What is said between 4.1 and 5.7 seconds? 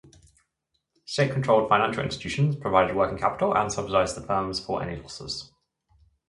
the firms for any losses.